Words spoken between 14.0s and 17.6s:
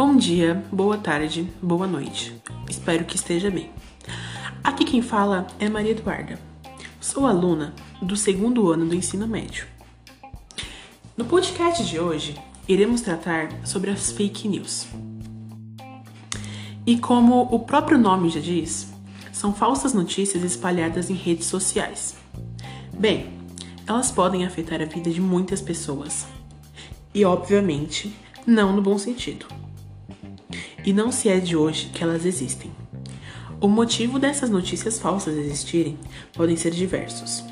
fake news. E como o